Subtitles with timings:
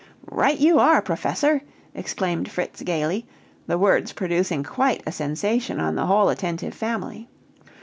[0.31, 1.61] "Right you are, Professor!"
[1.93, 3.27] exclaimed Fritz gaily,
[3.67, 7.29] the words producing quite a sensation on the whole attentive family.